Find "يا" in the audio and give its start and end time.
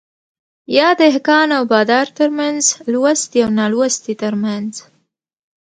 0.77-0.89